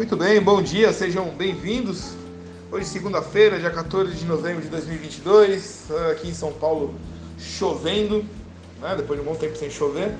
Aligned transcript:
Muito 0.00 0.16
bem, 0.16 0.40
bom 0.40 0.62
dia, 0.62 0.94
sejam 0.94 1.26
bem-vindos. 1.26 2.14
Hoje, 2.72 2.86
segunda-feira, 2.86 3.60
dia 3.60 3.68
14 3.68 4.14
de 4.14 4.24
novembro 4.24 4.62
de 4.62 4.68
2022, 4.68 5.90
aqui 6.10 6.28
em 6.28 6.32
São 6.32 6.54
Paulo, 6.54 6.94
chovendo, 7.38 8.24
né? 8.80 8.94
depois 8.96 9.20
de 9.20 9.28
um 9.28 9.30
bom 9.30 9.38
tempo 9.38 9.58
sem 9.58 9.68
chover. 9.68 10.14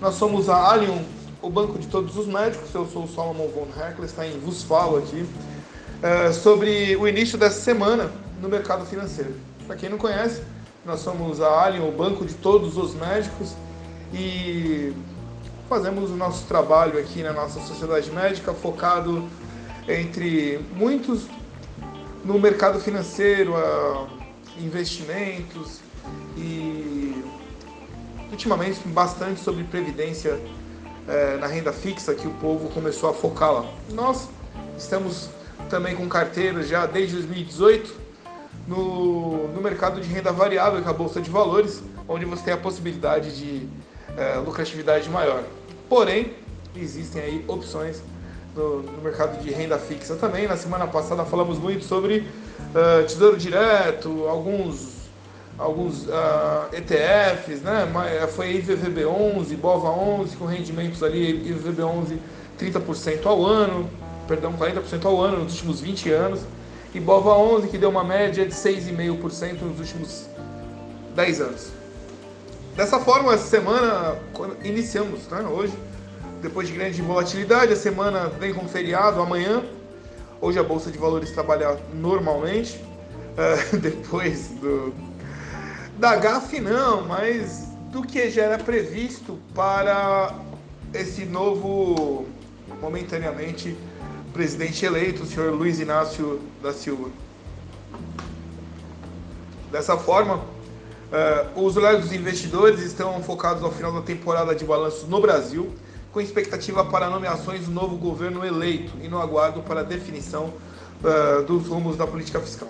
Nós 0.00 0.14
somos 0.14 0.48
a 0.48 0.56
Allium, 0.56 1.04
o 1.42 1.50
banco 1.50 1.78
de 1.78 1.86
todos 1.88 2.16
os 2.16 2.26
médicos. 2.26 2.74
Eu 2.74 2.86
sou 2.86 3.04
o 3.04 3.06
Solomon 3.06 3.48
von 3.48 3.66
Heckelstein, 3.78 4.38
vos 4.38 4.62
falo 4.62 4.96
aqui 4.96 5.20
uh, 5.20 6.32
sobre 6.32 6.96
o 6.96 7.06
início 7.06 7.36
dessa 7.36 7.60
semana 7.60 8.10
no 8.40 8.48
mercado 8.48 8.86
financeiro. 8.86 9.34
Para 9.66 9.76
quem 9.76 9.90
não 9.90 9.98
conhece, 9.98 10.40
nós 10.86 11.00
somos 11.00 11.42
a 11.42 11.66
Allium, 11.66 11.86
o 11.86 11.92
banco 11.92 12.24
de 12.24 12.32
todos 12.32 12.78
os 12.78 12.94
médicos 12.94 13.54
e 14.10 14.94
fazemos 15.68 16.10
o 16.10 16.16
nosso 16.16 16.46
trabalho 16.46 16.98
aqui 16.98 17.22
na 17.22 17.32
nossa 17.32 17.60
sociedade 17.60 18.10
médica 18.10 18.54
focado 18.54 19.28
entre 19.86 20.58
muitos 20.74 21.26
no 22.24 22.38
mercado 22.38 22.80
financeiro, 22.80 23.54
investimentos 24.58 25.80
e 26.36 27.22
ultimamente 28.30 28.80
bastante 28.88 29.40
sobre 29.40 29.62
previdência 29.64 30.40
é, 31.06 31.36
na 31.36 31.46
renda 31.46 31.72
fixa 31.72 32.14
que 32.14 32.26
o 32.26 32.32
povo 32.34 32.68
começou 32.70 33.10
a 33.10 33.14
focar 33.14 33.52
lá. 33.52 33.66
Nós 33.90 34.28
estamos 34.76 35.28
também 35.68 35.94
com 35.94 36.08
carteiras 36.08 36.68
já 36.68 36.86
desde 36.86 37.16
2018 37.16 37.94
no, 38.66 39.48
no 39.48 39.60
mercado 39.60 40.00
de 40.00 40.08
renda 40.08 40.32
variável, 40.32 40.80
que 40.80 40.88
é 40.88 40.90
a 40.90 40.94
Bolsa 40.94 41.20
de 41.20 41.30
Valores, 41.30 41.82
onde 42.06 42.24
você 42.24 42.44
tem 42.44 42.54
a 42.54 42.58
possibilidade 42.58 43.36
de 43.36 43.68
é, 44.16 44.36
lucratividade 44.36 45.08
maior. 45.08 45.44
Porém, 45.88 46.32
existem 46.76 47.22
aí 47.22 47.44
opções 47.48 48.02
no, 48.54 48.82
no, 48.82 49.02
mercado 49.02 49.40
de 49.42 49.50
renda 49.50 49.78
fixa 49.78 50.16
também. 50.16 50.46
Na 50.46 50.56
semana 50.56 50.86
passada 50.86 51.24
falamos 51.24 51.58
muito 51.58 51.84
sobre 51.84 52.18
uh, 52.18 53.06
Tesouro 53.06 53.36
Direto, 53.36 54.26
alguns 54.28 54.98
alguns 55.58 56.06
uh, 56.06 56.12
ah, 56.12 56.68
ETFs, 56.72 57.62
né? 57.62 57.88
Foi 58.36 58.46
IVVB11, 58.62 59.56
BOVA11 59.60 60.36
com 60.38 60.44
rendimentos 60.44 61.02
ali 61.02 61.52
IVVB11 61.52 62.16
30% 62.58 63.26
ao 63.26 63.44
ano, 63.44 63.88
perdão, 64.26 64.52
40% 64.52 65.04
ao 65.04 65.20
ano 65.20 65.44
nos 65.44 65.54
últimos 65.54 65.80
20 65.80 66.10
anos, 66.10 66.40
e 66.94 67.00
BOVA11 67.00 67.68
que 67.68 67.78
deu 67.78 67.90
uma 67.90 68.04
média 68.04 68.46
de 68.46 68.54
6,5% 68.54 69.62
nos 69.62 69.80
últimos 69.80 70.28
10 71.14 71.40
anos. 71.40 71.77
Dessa 72.78 73.00
forma, 73.00 73.34
essa 73.34 73.48
semana 73.48 74.16
iniciamos, 74.62 75.26
né, 75.26 75.40
hoje, 75.40 75.76
depois 76.40 76.68
de 76.68 76.74
grande 76.74 77.02
volatilidade, 77.02 77.72
a 77.72 77.76
semana 77.76 78.28
vem 78.28 78.54
com 78.54 78.68
feriado 78.68 79.20
amanhã. 79.20 79.64
Hoje 80.40 80.60
a 80.60 80.62
Bolsa 80.62 80.88
de 80.88 80.96
Valores 80.96 81.32
trabalha 81.32 81.76
normalmente, 81.92 82.76
uh, 82.76 83.76
depois 83.82 84.50
do, 84.60 84.94
da 85.98 86.14
GAF 86.14 86.60
não, 86.60 87.04
mas 87.04 87.66
do 87.90 88.02
que 88.02 88.30
já 88.30 88.44
era 88.44 88.58
previsto 88.62 89.36
para 89.52 90.32
esse 90.94 91.24
novo, 91.24 92.26
momentaneamente, 92.80 93.76
presidente 94.32 94.86
eleito, 94.86 95.24
o 95.24 95.26
senhor 95.26 95.52
Luiz 95.52 95.80
Inácio 95.80 96.40
da 96.62 96.72
Silva. 96.72 97.10
Dessa 99.72 99.96
forma, 99.98 100.44
Uh, 101.08 101.64
os 101.64 101.74
olhares 101.76 102.02
dos 102.02 102.12
investidores 102.12 102.80
estão 102.80 103.22
focados 103.22 103.62
ao 103.62 103.72
final 103.72 103.90
da 103.90 104.02
temporada 104.02 104.54
de 104.54 104.62
balanços 104.62 105.08
no 105.08 105.20
Brasil, 105.20 105.72
com 106.12 106.20
expectativa 106.20 106.84
para 106.84 107.08
nomeações 107.08 107.64
do 107.64 107.70
novo 107.70 107.96
governo 107.96 108.44
eleito 108.44 108.92
e 109.00 109.08
no 109.08 109.18
aguardo 109.18 109.62
para 109.62 109.80
a 109.80 109.82
definição 109.82 110.52
uh, 111.02 111.42
dos 111.44 111.66
rumos 111.66 111.96
da 111.96 112.06
política 112.06 112.38
fiscal. 112.40 112.68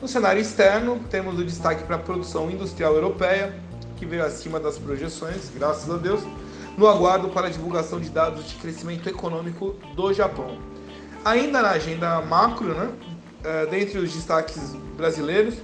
No 0.00 0.08
cenário 0.08 0.40
externo, 0.40 0.98
temos 1.10 1.38
o 1.38 1.44
destaque 1.44 1.82
para 1.82 1.96
a 1.96 1.98
produção 1.98 2.50
industrial 2.50 2.94
europeia, 2.94 3.54
que 3.96 4.06
veio 4.06 4.24
acima 4.24 4.58
das 4.58 4.78
projeções, 4.78 5.50
graças 5.54 5.92
a 5.92 5.98
Deus, 5.98 6.22
no 6.76 6.86
aguardo 6.86 7.28
para 7.28 7.48
a 7.48 7.50
divulgação 7.50 8.00
de 8.00 8.08
dados 8.08 8.48
de 8.48 8.54
crescimento 8.54 9.08
econômico 9.08 9.74
do 9.94 10.12
Japão. 10.14 10.56
Ainda 11.22 11.60
na 11.60 11.70
agenda 11.70 12.22
macro, 12.22 12.72
né, 12.72 12.88
uh, 13.44 13.70
dentre 13.70 13.98
os 13.98 14.10
destaques 14.10 14.74
brasileiros, 14.96 15.56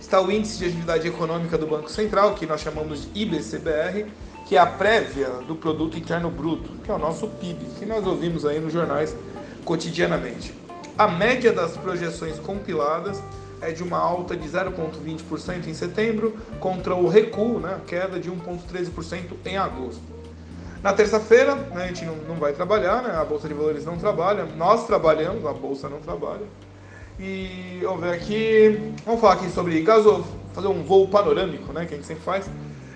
está 0.00 0.20
o 0.20 0.30
Índice 0.30 0.58
de 0.58 0.66
Atividade 0.66 1.08
Econômica 1.08 1.58
do 1.58 1.66
Banco 1.66 1.90
Central, 1.90 2.34
que 2.34 2.46
nós 2.46 2.60
chamamos 2.60 3.02
de 3.02 3.22
IBCBR, 3.22 4.06
que 4.46 4.56
é 4.56 4.58
a 4.58 4.66
prévia 4.66 5.28
do 5.46 5.54
Produto 5.54 5.98
Interno 5.98 6.30
Bruto, 6.30 6.70
que 6.82 6.90
é 6.90 6.94
o 6.94 6.98
nosso 6.98 7.28
PIB, 7.28 7.64
que 7.78 7.84
nós 7.84 8.06
ouvimos 8.06 8.46
aí 8.46 8.58
nos 8.58 8.72
jornais 8.72 9.14
cotidianamente. 9.64 10.54
A 10.96 11.06
média 11.06 11.52
das 11.52 11.76
projeções 11.76 12.38
compiladas 12.38 13.22
é 13.60 13.72
de 13.72 13.82
uma 13.82 13.98
alta 13.98 14.36
de 14.36 14.48
0,20% 14.48 15.66
em 15.66 15.74
setembro, 15.74 16.36
contra 16.60 16.94
o 16.94 17.08
recuo, 17.08 17.58
né, 17.58 17.80
queda 17.86 18.18
de 18.18 18.30
1,13% 18.30 19.34
em 19.44 19.56
agosto. 19.56 20.02
Na 20.82 20.92
terça-feira, 20.92 21.54
né, 21.54 21.84
a 21.84 21.86
gente 21.88 22.04
não, 22.04 22.14
não 22.16 22.36
vai 22.36 22.52
trabalhar, 22.52 23.02
né, 23.02 23.14
a 23.16 23.24
Bolsa 23.24 23.48
de 23.48 23.54
Valores 23.54 23.84
não 23.84 23.98
trabalha, 23.98 24.44
nós 24.56 24.86
trabalhamos, 24.86 25.44
a 25.44 25.52
Bolsa 25.52 25.88
não 25.88 26.00
trabalha. 26.00 26.46
E 27.18 27.80
vamos 27.82 28.00
ver 28.00 28.12
aqui. 28.12 28.94
Vamos 29.04 29.20
falar 29.20 29.34
aqui 29.34 29.50
sobre 29.50 29.80
gasolina, 29.80 30.24
fazer 30.52 30.68
um 30.68 30.84
voo 30.84 31.08
panorâmico, 31.08 31.72
né? 31.72 31.84
Que 31.84 31.94
a 31.94 31.96
gente 31.96 32.06
sempre 32.06 32.22
faz. 32.22 32.48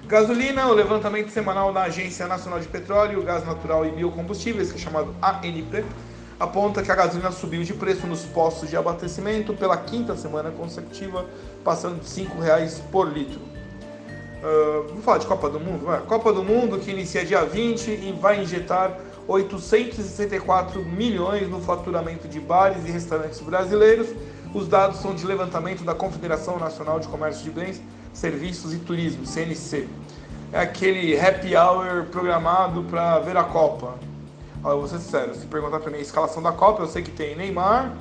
Gasolina, 0.06 0.68
o 0.68 0.74
levantamento 0.74 1.30
semanal 1.30 1.72
da 1.72 1.82
Agência 1.82 2.28
Nacional 2.28 2.60
de 2.60 2.68
Petróleo, 2.68 3.22
Gás 3.22 3.44
Natural 3.44 3.84
e 3.84 3.90
Biocombustíveis, 3.90 4.70
que 4.70 4.78
é 4.78 4.80
chamado 4.80 5.14
ANP, 5.20 5.84
aponta 6.38 6.82
que 6.82 6.92
a 6.92 6.94
gasolina 6.94 7.32
subiu 7.32 7.64
de 7.64 7.72
preço 7.72 8.06
nos 8.06 8.24
postos 8.24 8.70
de 8.70 8.76
abastecimento 8.76 9.54
pela 9.54 9.76
quinta 9.76 10.14
semana 10.14 10.50
consecutiva, 10.50 11.24
passando 11.64 12.00
de 12.00 12.20
R$ 12.20 12.28
5,00 12.28 12.80
por 12.92 13.12
litro. 13.12 13.40
Uh, 13.40 14.88
vamos 14.88 15.04
falar 15.04 15.18
de 15.18 15.26
Copa 15.26 15.48
do 15.48 15.58
Mundo? 15.58 15.84
Vai. 15.84 16.00
Copa 16.02 16.32
do 16.32 16.44
Mundo 16.44 16.78
que 16.78 16.90
inicia 16.90 17.24
dia 17.24 17.44
20 17.44 17.88
e 17.88 18.16
vai 18.20 18.42
injetar 18.42 18.96
864 19.26 20.84
milhões 20.84 21.48
no 21.48 21.60
faturamento 21.60 22.28
de 22.28 22.40
bares 22.40 22.84
e 22.86 22.90
restaurantes 22.90 23.40
brasileiros. 23.40 24.08
Os 24.54 24.68
dados 24.68 25.00
são 25.00 25.14
de 25.14 25.24
levantamento 25.26 25.84
da 25.84 25.94
Confederação 25.94 26.58
Nacional 26.58 27.00
de 27.00 27.08
Comércio 27.08 27.44
de 27.44 27.50
Bens, 27.50 27.80
Serviços 28.12 28.74
e 28.74 28.78
Turismo, 28.78 29.26
CNC. 29.26 29.88
É 30.52 30.60
aquele 30.60 31.18
happy 31.18 31.56
hour 31.56 32.04
programado 32.10 32.82
para 32.84 33.18
ver 33.20 33.36
a 33.36 33.44
Copa. 33.44 33.94
Olha, 34.62 34.74
eu 34.74 34.80
vou 34.80 34.88
ser 34.88 34.98
sincero, 34.98 35.34
se 35.34 35.46
perguntar 35.46 35.80
para 35.80 35.90
mim 35.90 35.98
a 35.98 36.02
escalação 36.02 36.42
da 36.42 36.52
Copa, 36.52 36.82
eu 36.82 36.86
sei 36.86 37.02
que 37.02 37.10
tem 37.10 37.34
Neymar. 37.34 37.96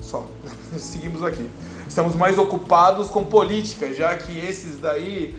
Só. 0.00 0.26
Seguimos 0.76 1.22
aqui. 1.22 1.48
Estamos 1.88 2.16
mais 2.16 2.36
ocupados 2.36 3.08
com 3.08 3.24
política, 3.24 3.94
já 3.94 4.16
que 4.16 4.36
esses 4.36 4.78
daí 4.80 5.36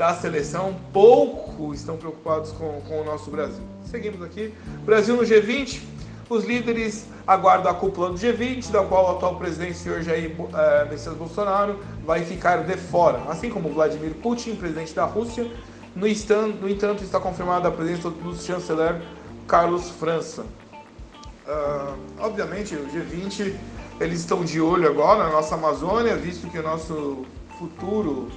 da 0.00 0.14
seleção 0.14 0.74
pouco 0.94 1.74
estão 1.74 1.98
preocupados 1.98 2.52
com, 2.52 2.80
com 2.88 3.02
o 3.02 3.04
nosso 3.04 3.30
Brasil. 3.30 3.62
Seguimos 3.84 4.22
aqui. 4.22 4.50
Brasil 4.82 5.14
no 5.14 5.24
G20. 5.24 5.82
Os 6.30 6.42
líderes 6.46 7.04
aguardam 7.26 7.70
a 7.70 7.74
cúpula 7.74 8.08
do 8.08 8.14
G20, 8.14 8.70
da 8.70 8.82
qual 8.82 9.08
o 9.08 9.16
atual 9.16 9.36
presidente, 9.36 9.74
senhor 9.74 10.00
Jair 10.00 10.34
é, 10.54 10.88
Messias 10.88 11.14
Bolsonaro, 11.14 11.78
vai 12.06 12.24
ficar 12.24 12.64
de 12.64 12.78
fora. 12.78 13.20
Assim 13.28 13.50
como 13.50 13.68
Vladimir 13.68 14.14
Putin, 14.14 14.54
presidente 14.54 14.94
da 14.94 15.04
Rússia. 15.04 15.46
No, 15.94 16.08
entanto, 16.08 16.56
no 16.62 16.68
entanto 16.70 17.04
está 17.04 17.20
confirmada 17.20 17.68
a 17.68 17.70
presença 17.70 18.08
do 18.08 18.34
chanceler 18.36 19.02
Carlos 19.46 19.90
França. 19.90 20.46
Uh, 21.46 21.94
obviamente, 22.20 22.74
o 22.74 22.86
G20 22.86 23.54
eles 24.00 24.20
estão 24.20 24.46
de 24.46 24.62
olho 24.62 24.88
agora 24.88 25.24
na 25.24 25.30
nossa 25.30 25.56
Amazônia, 25.56 26.16
visto 26.16 26.48
que 26.48 26.58
o 26.58 26.62
nosso 26.62 27.26
futuro 27.58 28.30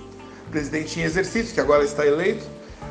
presidente 0.51 0.99
em 0.99 1.03
exercício, 1.03 1.53
que 1.53 1.59
agora 1.59 1.83
está 1.83 2.05
eleito, 2.05 2.45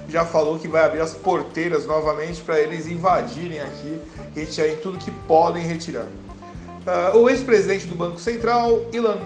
já 0.08 0.25
falou 0.25 0.58
que 0.58 0.69
vai 0.69 0.84
abrir 0.84 1.00
as 1.00 1.14
porteiras 1.14 1.87
novamente 1.87 2.40
para 2.43 2.60
eles 2.60 2.87
invadirem 2.87 3.60
aqui, 3.60 4.00
retirarem 4.34 4.76
tudo 4.76 4.99
que 4.99 5.10
podem 5.10 5.64
retirar. 5.64 6.06
Uh, 7.14 7.19
o 7.19 7.31
ex-presidente 7.31 7.87
do 7.87 7.94
Banco 7.94 8.19
Central, 8.19 8.81
Ilan 8.93 9.19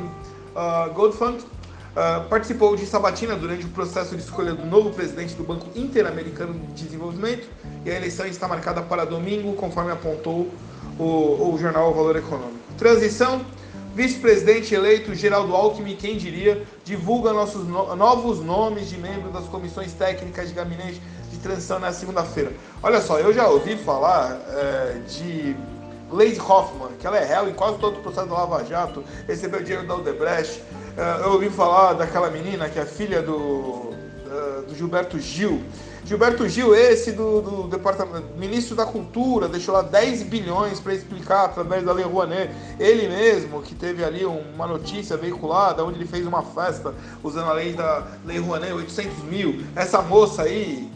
uh, 0.55 0.93
Goldfund, 0.93 1.39
uh, 1.41 2.29
participou 2.29 2.77
de 2.77 2.85
sabatina 2.85 3.35
durante 3.35 3.65
o 3.65 3.69
processo 3.69 4.15
de 4.15 4.23
escolha 4.23 4.53
do 4.53 4.67
novo 4.67 4.91
presidente 4.91 5.35
do 5.35 5.43
Banco 5.43 5.67
Interamericano 5.75 6.55
de 6.75 6.85
Desenvolvimento 6.85 7.49
e 7.85 7.91
a 7.91 7.97
eleição 7.97 8.27
está 8.27 8.47
marcada 8.47 8.83
para 8.83 9.07
domingo, 9.07 9.55
conforme 9.55 9.91
apontou 9.91 10.51
o, 10.99 11.53
o 11.53 11.59
jornal 11.59 11.95
Valor 11.95 12.17
Econômico. 12.17 12.59
Transição 12.77 13.41
Vice-presidente 13.97 14.75
eleito 14.75 15.15
Geraldo 15.15 15.57
Alckmin, 15.57 15.97
quem 15.97 16.19
diria, 16.19 16.63
divulga 16.85 17.33
nossos 17.33 17.67
no 17.67 17.97
novos 17.97 18.41
nomes 18.41 18.91
de 18.91 18.99
membros 18.99 19.33
das 19.33 19.47
comissões 19.47 19.95
técnicas 19.95 20.49
de 20.49 20.55
gabinete 20.55 21.01
de 21.33 21.39
transição 21.39 21.79
na 21.79 21.91
segunda-feira. 21.95 22.53
Olha 22.83 23.01
só, 23.01 23.19
eu 23.19 23.33
já 23.33 23.49
ouvi 23.49 23.75
falar 23.75 24.39
é, 24.51 24.99
de 25.09 25.57
Gleisi 26.11 26.39
Hoffmann, 26.39 26.91
que 27.01 27.07
ela 27.07 27.17
é 27.17 27.25
réu 27.25 27.49
em 27.49 27.55
quase 27.55 27.79
todo 27.79 27.97
o 27.97 28.03
processo 28.03 28.27
do 28.27 28.35
Lava 28.35 28.63
Jato, 28.67 29.03
recebeu 29.27 29.63
dinheiro 29.63 29.87
da 29.87 29.95
Odebrecht. 29.95 30.63
É, 30.95 31.25
eu 31.25 31.33
ouvi 31.33 31.49
falar 31.49 31.95
daquela 31.95 32.29
menina 32.29 32.69
que 32.69 32.79
é 32.79 32.85
filha 32.85 33.23
do 33.23 33.33
uh, 33.33 34.63
do 34.69 34.75
Gilberto 34.75 35.19
Gil. 35.19 35.63
Gilberto 36.07 36.49
Gil, 36.49 36.73
esse 36.73 37.11
do, 37.11 37.41
do 37.41 37.63
departamento, 37.67 38.29
ministro 38.39 38.77
da 38.77 38.87
Cultura, 38.87 39.49
deixou 39.49 39.75
lá 39.75 39.83
10 39.83 40.23
bilhões 40.23 40.79
para 40.79 40.95
explicar 40.95 41.47
através 41.47 41.85
da 41.85 41.93
Lei 41.93 42.05
Rouanet. 42.05 42.49
Ele 42.79 43.09
mesmo, 43.09 43.61
que 43.61 43.75
teve 43.75 44.05
ali 44.05 44.25
uma 44.25 44.69
notícia 44.69 45.17
veiculada, 45.17 45.85
onde 45.85 45.99
ele 45.99 46.07
fez 46.07 46.25
uma 46.25 46.45
festa 46.45 46.95
usando 47.25 47.51
a 47.51 47.53
lei 47.53 47.73
da 47.73 48.07
Lei 48.25 48.39
Rouanet, 48.39 48.73
800 48.73 49.25
mil. 49.25 49.65
Essa 49.75 50.01
moça 50.01 50.43
aí, 50.43 50.89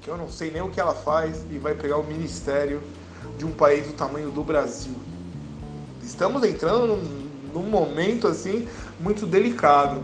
que 0.00 0.10
eu 0.10 0.16
não 0.16 0.28
sei 0.28 0.50
nem 0.50 0.60
o 0.60 0.70
que 0.70 0.80
ela 0.80 0.94
faz, 0.94 1.46
e 1.48 1.56
vai 1.58 1.76
pegar 1.76 1.96
o 1.96 2.02
ministério 2.02 2.82
de 3.38 3.44
um 3.44 3.52
país 3.52 3.86
do 3.86 3.92
tamanho 3.92 4.32
do 4.32 4.42
Brasil. 4.42 4.94
Estamos 6.02 6.42
entrando 6.42 6.96
num, 6.96 7.28
num 7.54 7.70
momento 7.70 8.26
assim 8.26 8.66
muito 8.98 9.24
delicado. 9.24 10.02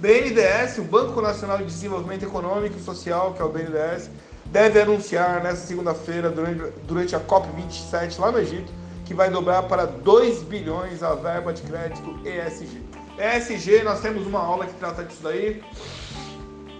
BNDES, 0.00 0.78
o 0.78 0.82
Banco 0.82 1.20
Nacional 1.20 1.58
de 1.58 1.64
Desenvolvimento 1.64 2.22
Econômico 2.22 2.74
e 2.78 2.80
Social, 2.80 3.34
que 3.34 3.42
é 3.42 3.44
o 3.44 3.50
BNDES, 3.50 4.10
deve 4.46 4.80
anunciar 4.80 5.42
nesta 5.42 5.66
segunda-feira, 5.66 6.30
durante, 6.30 6.72
durante 6.84 7.14
a 7.14 7.20
COP27 7.20 8.18
lá 8.18 8.32
no 8.32 8.38
Egito, 8.38 8.72
que 9.04 9.12
vai 9.12 9.28
dobrar 9.28 9.64
para 9.64 9.84
2 9.84 10.42
bilhões 10.44 11.02
a 11.02 11.14
verba 11.14 11.52
de 11.52 11.60
crédito 11.62 12.18
ESG. 12.24 12.82
ESG, 13.18 13.82
nós 13.82 14.00
temos 14.00 14.26
uma 14.26 14.40
aula 14.40 14.66
que 14.66 14.72
trata 14.74 15.04
disso 15.04 15.20
daí, 15.22 15.62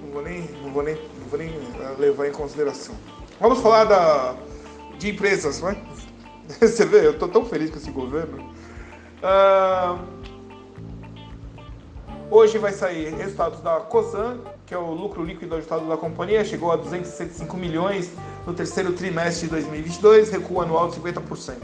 não 0.02 0.12
vou 0.12 0.22
nem, 0.22 0.40
não 0.62 0.72
vou 0.72 0.82
nem, 0.82 0.94
não 0.94 1.28
vou 1.28 1.38
nem 1.38 1.50
eh, 1.50 1.94
levar 1.99 2.26
em 2.26 2.32
consideração. 2.32 2.94
Vamos 3.38 3.61
falar 3.61 3.84
da, 3.84 4.34
de 4.99 5.11
empresas, 5.11 5.61
né? 5.61 5.76
Você 6.58 6.87
vê, 6.87 7.06
eu 7.06 7.11
estou 7.11 7.28
tão 7.28 7.44
feliz 7.44 7.70
com 7.70 7.76
esse 7.76 7.90
governo. 7.90 8.50
Uh, 9.22 10.19
Hoje 12.32 12.59
vai 12.59 12.73
sair 12.73 13.12
resultados 13.17 13.61
da 13.61 13.81
COSAN, 13.81 14.38
que 14.65 14.73
é 14.73 14.79
o 14.79 14.93
lucro 14.93 15.25
líquido 15.25 15.56
ajustado 15.56 15.88
da 15.88 15.97
companhia, 15.97 16.44
chegou 16.44 16.71
a 16.71 16.77
265 16.77 17.56
milhões 17.56 18.09
no 18.47 18.55
terceiro 18.55 18.93
trimestre 18.93 19.49
de 19.49 19.55
2022, 19.55 20.31
recuo 20.31 20.61
anual 20.61 20.88
de 20.88 21.00
50%. 21.00 21.56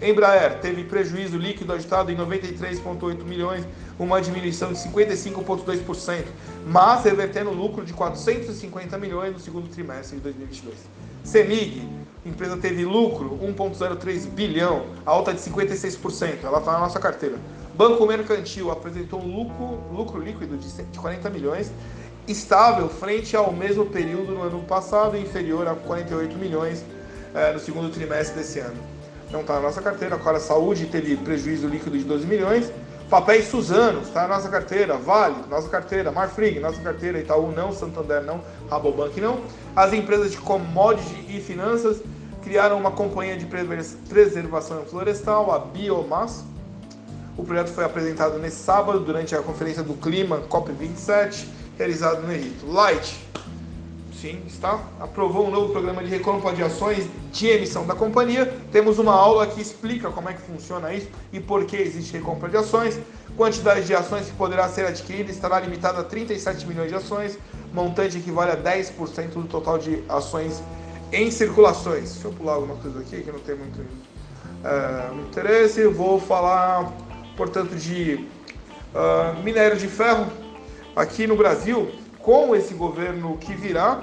Embraer 0.00 0.60
teve 0.60 0.84
prejuízo 0.84 1.36
líquido 1.36 1.74
ajustado 1.74 2.10
em 2.10 2.16
93,8 2.16 3.22
milhões, 3.22 3.66
uma 3.98 4.18
diminuição 4.18 4.72
de 4.72 4.78
55,2%, 4.78 6.24
mas 6.66 7.04
revertendo 7.04 7.50
lucro 7.50 7.84
de 7.84 7.92
450 7.92 8.96
milhões 8.96 9.34
no 9.34 9.38
segundo 9.38 9.68
trimestre 9.68 10.16
de 10.16 10.22
2022. 10.22 10.74
Semig, 11.22 11.86
empresa 12.24 12.56
teve 12.56 12.82
lucro 12.86 13.38
1,03 13.42 14.26
bilhão, 14.28 14.86
alta 15.04 15.34
de 15.34 15.40
56%, 15.40 16.44
ela 16.44 16.60
está 16.60 16.72
na 16.72 16.78
nossa 16.78 16.98
carteira. 16.98 17.36
Banco 17.74 18.06
Mercantil 18.06 18.70
apresentou 18.70 19.20
um 19.20 19.36
lucro, 19.36 19.80
lucro 19.92 20.20
líquido 20.20 20.56
de 20.56 20.98
40 20.98 21.28
milhões, 21.28 21.72
estável 22.28 22.88
frente 22.88 23.36
ao 23.36 23.52
mesmo 23.52 23.86
período 23.86 24.32
no 24.32 24.42
ano 24.42 24.62
passado, 24.62 25.16
inferior 25.16 25.66
a 25.66 25.74
48 25.74 26.38
milhões 26.38 26.84
é, 27.34 27.52
no 27.52 27.58
segundo 27.58 27.90
trimestre 27.90 28.38
desse 28.38 28.60
ano. 28.60 28.76
Não 29.30 29.40
está 29.40 29.54
na 29.54 29.62
nossa 29.62 29.82
carteira. 29.82 30.14
Agora, 30.14 30.38
Saúde 30.38 30.86
teve 30.86 31.16
prejuízo 31.16 31.66
líquido 31.66 31.98
de 31.98 32.04
12 32.04 32.26
milhões. 32.26 32.72
Papéis 33.10 33.48
Suzano, 33.48 34.02
está 34.02 34.22
na 34.22 34.36
nossa 34.36 34.48
carteira. 34.48 34.96
Vale, 34.96 35.34
nossa 35.50 35.68
carteira. 35.68 36.12
Marfrig, 36.12 36.60
nossa 36.60 36.80
carteira. 36.80 37.18
Itaú 37.18 37.50
não, 37.50 37.72
Santander 37.72 38.22
não, 38.22 38.40
Rabobank 38.70 39.20
não. 39.20 39.40
As 39.74 39.92
empresas 39.92 40.30
de 40.30 40.38
commodity 40.38 41.26
e 41.28 41.40
finanças 41.40 42.00
criaram 42.44 42.78
uma 42.78 42.92
companhia 42.92 43.36
de 43.36 43.46
preservação 43.46 44.84
florestal, 44.84 45.50
a 45.50 45.58
Biomass, 45.58 46.44
o 47.36 47.44
projeto 47.44 47.68
foi 47.68 47.84
apresentado 47.84 48.38
nesse 48.38 48.56
sábado 48.56 49.00
durante 49.00 49.34
a 49.34 49.42
Conferência 49.42 49.82
do 49.82 49.94
Clima 49.94 50.42
COP27, 50.48 51.46
realizada 51.76 52.20
no 52.20 52.32
Egito. 52.32 52.66
Light, 52.66 53.16
sim, 54.20 54.40
está, 54.46 54.80
aprovou 55.00 55.46
um 55.46 55.50
novo 55.50 55.72
programa 55.72 56.02
de 56.02 56.08
recompra 56.08 56.52
de 56.52 56.62
ações 56.62 57.06
de 57.32 57.46
emissão 57.48 57.86
da 57.86 57.94
companhia. 57.94 58.52
Temos 58.72 58.98
uma 58.98 59.12
aula 59.12 59.46
que 59.46 59.60
explica 59.60 60.10
como 60.10 60.28
é 60.28 60.32
que 60.32 60.42
funciona 60.42 60.94
isso 60.94 61.08
e 61.32 61.40
por 61.40 61.64
que 61.64 61.76
existe 61.76 62.12
recompra 62.16 62.48
de 62.48 62.56
ações. 62.56 62.98
Quantidade 63.36 63.84
de 63.84 63.94
ações 63.94 64.26
que 64.26 64.32
poderá 64.32 64.68
ser 64.68 64.86
adquirida 64.86 65.30
estará 65.30 65.58
limitada 65.58 66.00
a 66.00 66.04
37 66.04 66.66
milhões 66.66 66.88
de 66.88 66.94
ações, 66.94 67.36
montante 67.72 68.16
equivale 68.16 68.52
a 68.52 68.56
10% 68.56 69.30
do 69.30 69.48
total 69.48 69.76
de 69.76 70.04
ações 70.08 70.62
em 71.12 71.30
circulações. 71.30 72.12
Deixa 72.12 72.28
eu 72.28 72.32
pular 72.32 72.54
alguma 72.54 72.76
coisa 72.76 73.00
aqui 73.00 73.22
que 73.22 73.32
não 73.32 73.40
tem 73.40 73.56
muito, 73.56 73.80
é, 74.62 75.12
muito 75.12 75.28
interesse. 75.28 75.86
Vou 75.88 76.20
falar 76.20 76.92
portanto, 77.36 77.74
de 77.76 78.26
uh, 78.94 79.42
minério 79.42 79.76
de 79.76 79.88
ferro 79.88 80.26
aqui 80.94 81.26
no 81.26 81.36
Brasil, 81.36 81.90
com 82.18 82.54
esse 82.54 82.74
governo 82.74 83.36
que 83.38 83.54
virá, 83.54 84.02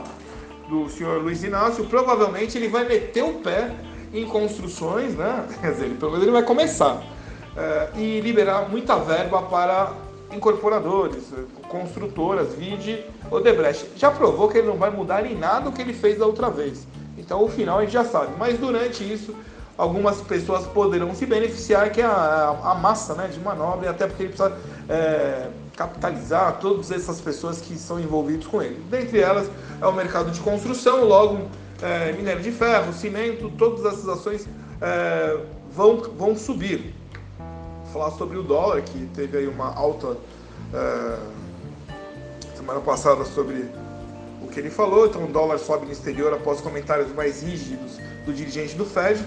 do 0.69 0.89
senhor 0.89 1.21
Luiz 1.21 1.43
Inácio, 1.43 1.85
provavelmente 1.85 2.57
ele 2.57 2.69
vai 2.69 2.87
meter 2.87 3.23
o 3.23 3.33
pé 3.35 3.73
em 4.13 4.25
construções, 4.25 5.15
né? 5.15 5.45
Quer 5.61 5.71
dizer, 5.73 5.89
pelo 5.97 6.11
menos 6.11 6.25
ele 6.25 6.31
vai 6.31 6.43
começar. 6.43 6.95
Uh, 6.95 7.99
e 7.99 8.21
liberar 8.21 8.69
muita 8.69 8.95
verba 8.95 9.41
para 9.41 9.93
incorporadores, 10.31 11.33
construtoras, 11.67 12.53
vide 12.55 13.03
Odebrecht. 13.29 13.87
Já 13.97 14.09
provou 14.09 14.47
que 14.47 14.57
ele 14.57 14.67
não 14.67 14.77
vai 14.77 14.89
mudar 14.89 15.25
em 15.25 15.35
nada 15.35 15.67
o 15.67 15.73
que 15.73 15.81
ele 15.81 15.93
fez 15.93 16.17
da 16.17 16.25
outra 16.25 16.49
vez. 16.49 16.87
Então 17.17 17.43
o 17.43 17.49
final 17.49 17.79
a 17.79 17.81
gente 17.81 17.91
já 17.91 18.05
sabe. 18.05 18.33
Mas 18.37 18.57
durante 18.57 19.03
isso 19.03 19.35
algumas 19.81 20.21
pessoas 20.21 20.67
poderão 20.67 21.15
se 21.15 21.25
beneficiar, 21.25 21.91
que 21.91 22.01
é 22.01 22.05
a, 22.05 22.55
a 22.63 22.75
massa 22.75 23.15
né, 23.15 23.27
de 23.27 23.39
manobra, 23.39 23.87
e 23.87 23.89
até 23.89 24.05
porque 24.05 24.21
ele 24.21 24.31
precisa 24.31 24.55
é, 24.87 25.47
capitalizar 25.75 26.59
todas 26.59 26.91
essas 26.91 27.19
pessoas 27.19 27.59
que 27.59 27.75
são 27.79 27.99
envolvidas 27.99 28.45
com 28.45 28.61
ele. 28.61 28.79
Dentre 28.91 29.19
elas 29.19 29.49
é 29.81 29.87
o 29.87 29.91
mercado 29.91 30.29
de 30.29 30.39
construção, 30.39 31.03
logo 31.03 31.47
é, 31.81 32.11
minério 32.11 32.43
de 32.43 32.51
ferro, 32.51 32.93
cimento, 32.93 33.49
todas 33.57 33.83
essas 33.83 34.07
ações 34.07 34.47
é, 34.79 35.39
vão, 35.71 35.97
vão 36.15 36.35
subir. 36.37 36.93
Vou 37.85 37.91
falar 37.91 38.11
sobre 38.11 38.37
o 38.37 38.43
dólar, 38.43 38.83
que 38.83 39.07
teve 39.15 39.39
aí 39.39 39.47
uma 39.47 39.73
alta 39.73 40.15
é, 40.75 41.17
semana 42.55 42.81
passada 42.81 43.25
sobre 43.25 43.67
o 44.43 44.47
que 44.47 44.59
ele 44.59 44.69
falou, 44.69 45.07
então 45.07 45.23
o 45.23 45.27
dólar 45.27 45.57
sobe 45.57 45.87
no 45.87 45.91
exterior 45.91 46.31
após 46.33 46.61
comentários 46.61 47.11
mais 47.15 47.41
rígidos 47.41 47.97
do 48.27 48.31
dirigente 48.31 48.75
do 48.75 48.85
Fed. 48.85 49.25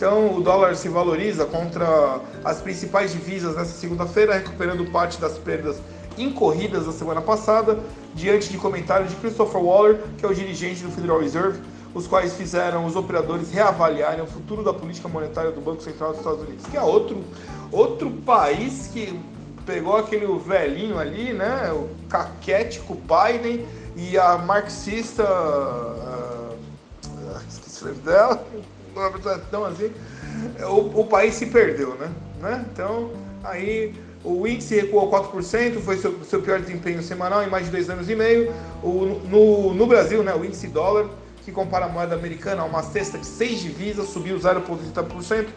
Então, 0.00 0.34
o 0.34 0.40
dólar 0.40 0.76
se 0.76 0.88
valoriza 0.88 1.44
contra 1.44 2.22
as 2.42 2.58
principais 2.58 3.12
divisas 3.12 3.54
nessa 3.54 3.72
segunda-feira, 3.72 4.32
recuperando 4.32 4.90
parte 4.90 5.20
das 5.20 5.36
perdas 5.36 5.76
incorridas 6.16 6.86
da 6.86 6.92
semana 6.92 7.20
passada, 7.20 7.78
diante 8.14 8.48
de 8.48 8.56
comentários 8.56 9.10
de 9.10 9.16
Christopher 9.16 9.60
Waller, 9.60 10.00
que 10.16 10.24
é 10.24 10.28
o 10.28 10.34
dirigente 10.34 10.82
do 10.82 10.90
Federal 10.90 11.20
Reserve, 11.20 11.60
os 11.92 12.06
quais 12.06 12.32
fizeram 12.32 12.86
os 12.86 12.96
operadores 12.96 13.50
reavaliarem 13.50 14.24
o 14.24 14.26
futuro 14.26 14.64
da 14.64 14.72
política 14.72 15.06
monetária 15.06 15.50
do 15.50 15.60
Banco 15.60 15.82
Central 15.82 16.12
dos 16.12 16.20
Estados 16.20 16.40
Unidos, 16.44 16.64
que 16.64 16.78
é 16.78 16.82
outro, 16.82 17.22
outro 17.70 18.10
país 18.10 18.88
que 18.90 19.20
pegou 19.66 19.98
aquele 19.98 20.26
velhinho 20.38 20.98
ali, 20.98 21.34
né, 21.34 21.70
o 21.74 21.90
caquético 22.08 22.94
Biden 22.94 23.66
e 23.94 24.16
a 24.16 24.38
marxista, 24.38 25.24
uh, 25.24 26.56
esqueci 27.46 27.84
o 27.84 27.88
nome 27.88 28.00
dela, 28.00 28.46
então 29.48 29.64
assim, 29.64 29.92
o, 30.62 31.00
o 31.00 31.06
país 31.06 31.34
se 31.34 31.46
perdeu, 31.46 31.94
né? 31.96 32.10
né? 32.40 32.66
Então, 32.72 33.12
aí 33.44 33.94
o 34.22 34.46
índice 34.46 34.74
recuou 34.74 35.10
4%, 35.10 35.80
foi 35.80 35.96
seu, 35.96 36.22
seu 36.24 36.42
pior 36.42 36.60
desempenho 36.60 37.02
semanal 37.02 37.42
em 37.42 37.48
mais 37.48 37.66
de 37.66 37.70
dois 37.70 37.88
anos 37.88 38.08
e 38.08 38.14
meio. 38.14 38.52
O, 38.82 39.20
no, 39.28 39.74
no 39.74 39.86
Brasil, 39.86 40.22
né, 40.22 40.34
o 40.34 40.44
índice 40.44 40.66
dólar, 40.66 41.08
que 41.44 41.50
compara 41.50 41.86
a 41.86 41.88
moeda 41.88 42.14
americana 42.14 42.62
a 42.62 42.64
uma 42.64 42.82
cesta 42.82 43.16
de 43.16 43.26
seis 43.26 43.60
divisas, 43.60 44.08
subiu 44.08 44.36
0,30%, 44.38 45.48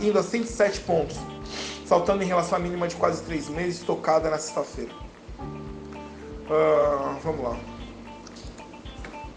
indo 0.00 0.18
a 0.18 0.22
107 0.22 0.80
pontos, 0.80 1.18
saltando 1.86 2.22
em 2.22 2.26
relação 2.26 2.56
à 2.56 2.60
mínima 2.60 2.86
de 2.86 2.94
quase 2.96 3.22
três 3.22 3.48
meses, 3.48 3.80
tocada 3.80 4.30
na 4.30 4.38
sexta-feira. 4.38 4.92
Uh, 5.40 7.16
vamos 7.22 7.42
lá. 7.42 7.56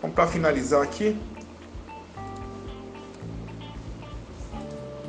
Vamos 0.02 0.16
para 0.16 0.28
finalizar 0.28 0.84
aqui. 0.84 1.18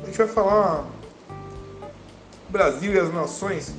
Gente 0.09 0.17
vai 0.17 0.27
falar 0.27 0.85
Brasil 2.49 2.93
e 2.93 2.99
as 2.99 3.13
nações 3.13 3.73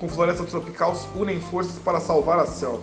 com 0.00 0.08
floresta 0.08 0.42
tropical 0.44 0.96
unem 1.14 1.38
forças 1.38 1.78
para 1.78 2.00
salvar 2.00 2.38
a 2.38 2.46
selva. 2.46 2.82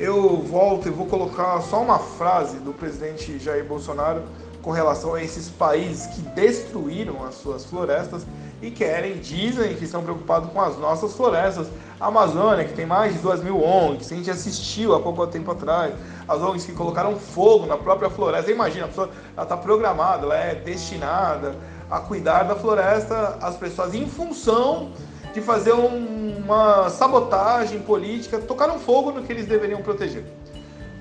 Eu 0.00 0.38
volto 0.38 0.88
e 0.88 0.90
vou 0.90 1.06
colocar 1.06 1.60
só 1.60 1.82
uma 1.82 1.98
frase 1.98 2.56
do 2.58 2.72
presidente 2.72 3.38
Jair 3.38 3.64
Bolsonaro 3.64 4.22
com 4.62 4.70
relação 4.70 5.14
a 5.14 5.22
esses 5.22 5.50
países 5.50 6.06
que 6.06 6.22
destruíram 6.22 7.22
as 7.24 7.34
suas 7.34 7.64
florestas 7.64 8.24
e 8.62 8.70
querem, 8.70 9.18
dizem 9.18 9.74
que 9.74 9.84
estão 9.84 10.02
preocupados 10.02 10.48
com 10.50 10.60
as 10.60 10.78
nossas 10.78 11.14
florestas. 11.14 11.66
A 12.00 12.06
Amazônia, 12.06 12.64
que 12.64 12.72
tem 12.72 12.86
mais 12.86 13.12
de 13.12 13.18
2 13.18 13.42
mil 13.42 13.62
ONGs, 13.62 14.10
a 14.10 14.16
gente 14.16 14.30
assistiu 14.30 14.94
há 14.94 15.00
pouco 15.00 15.26
tempo 15.26 15.50
atrás, 15.50 15.92
as 16.26 16.40
ONGs 16.40 16.64
que 16.64 16.72
colocaram 16.72 17.16
fogo 17.16 17.66
na 17.66 17.76
própria 17.76 18.08
floresta. 18.08 18.50
Imagina, 18.50 18.86
a 18.86 18.88
pessoa 18.88 19.10
está 19.36 19.56
programada, 19.56 20.24
ela 20.24 20.36
é 20.36 20.54
destinada 20.54 21.54
a 21.92 22.00
cuidar 22.00 22.44
da 22.44 22.56
floresta 22.56 23.36
as 23.42 23.54
pessoas 23.56 23.94
em 23.94 24.06
função 24.06 24.92
de 25.34 25.42
fazer 25.42 25.74
um, 25.74 26.38
uma 26.38 26.88
sabotagem 26.88 27.80
política, 27.80 28.38
tocaram 28.38 28.78
fogo 28.78 29.12
no 29.12 29.22
que 29.22 29.30
eles 29.30 29.46
deveriam 29.46 29.82
proteger. 29.82 30.24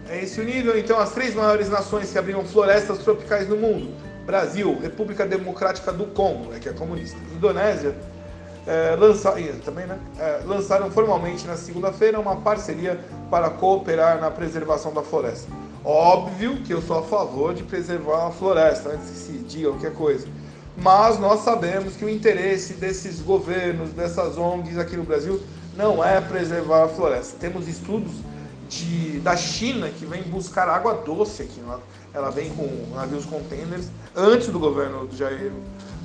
É 0.10 0.22
esse 0.22 0.42
o 0.42 0.44
nível, 0.44 0.78
então, 0.78 1.00
as 1.00 1.12
três 1.12 1.34
maiores 1.34 1.70
nações 1.70 2.12
que 2.12 2.18
abriram 2.18 2.44
florestas 2.44 2.98
tropicais 2.98 3.48
no 3.48 3.56
mundo: 3.56 3.90
Brasil, 4.26 4.78
República 4.82 5.26
Democrática 5.26 5.94
do 5.94 6.08
Congo, 6.08 6.52
né, 6.52 6.60
que 6.60 6.68
é 6.68 6.74
comunista, 6.74 7.18
Indonésia, 7.34 7.96
é, 8.68 8.94
lança, 8.98 9.34
também, 9.64 9.86
né, 9.86 9.98
é, 10.20 10.42
lançaram 10.46 10.92
formalmente 10.92 11.48
na 11.48 11.56
segunda-feira 11.56 12.20
uma 12.20 12.36
parceria 12.36 13.00
para 13.30 13.50
cooperar 13.50 14.20
na 14.20 14.30
preservação 14.30 14.94
da 14.94 15.02
floresta. 15.02 15.50
Óbvio 15.86 16.58
que 16.58 16.74
eu 16.74 16.82
sou 16.82 17.00
a 17.00 17.04
favor 17.04 17.54
de 17.54 17.64
preservar 17.64 18.28
a 18.28 18.32
floresta, 18.32 18.90
antes 18.90 19.10
que 19.10 19.18
se 19.18 19.32
diga 19.32 19.70
qualquer 19.70 19.94
coisa. 19.94 20.28
Mas 20.82 21.20
nós 21.20 21.42
sabemos 21.42 21.96
que 21.96 22.04
o 22.04 22.10
interesse 22.10 22.74
desses 22.74 23.22
governos, 23.22 23.92
dessas 23.92 24.36
ONGs 24.36 24.80
aqui 24.80 24.98
no 24.98 25.04
Brasil, 25.04 25.40
não 25.78 26.04
é 26.04 26.20
preservar 26.20 26.86
a 26.86 26.88
floresta. 26.88 27.38
Temos 27.40 27.68
estudos 27.68 28.12
de, 28.68 29.20
da 29.20 29.36
China 29.36 29.90
que 29.90 30.06
vem 30.08 30.24
buscar 30.24 30.68
água 30.68 30.96
doce 30.96 31.44
aqui. 31.44 31.62
Ela 32.12 32.32
vem 32.32 32.50
com 32.52 32.68
navios 32.96 33.26
containers 33.26 33.90
antes 34.16 34.48
do 34.48 34.58
governo 34.58 35.06
do 35.06 35.16
Jair, 35.16 35.52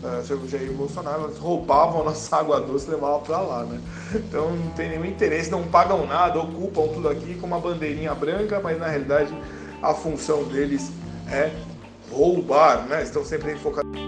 uh, 0.02 0.47
Jair 0.47 0.71
Bolsonaro. 0.73 1.23
Elas 1.23 1.38
roubavam 1.38 2.04
nossa 2.04 2.37
água 2.37 2.61
doce 2.61 2.87
e 2.87 2.90
levavam 2.90 3.23
para 3.23 3.40
lá. 3.40 3.64
Né? 3.64 3.80
Então 4.14 4.54
não 4.54 4.71
tem 4.73 4.90
nenhum 4.90 5.06
interesse, 5.06 5.50
não 5.50 5.64
pagam 5.64 6.06
nada, 6.06 6.38
ocupam 6.38 6.87
tudo 6.88 7.09
aqui 7.09 7.35
com 7.37 7.47
uma 7.47 7.59
bandeirinha 7.59 8.14
branca, 8.14 8.61
mas 8.62 8.78
na 8.78 8.88
realidade 8.88 9.35
a 9.83 9.95
função 9.95 10.45
deles 10.45 10.90
é 11.28 11.50
roubar, 12.12 12.87
né? 12.87 13.02
Estão 13.02 13.25
sempre 13.25 13.52
enfocados. 13.52 14.05